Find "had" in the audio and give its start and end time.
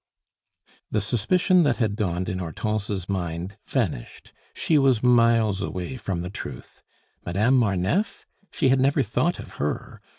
1.77-1.95, 8.69-8.79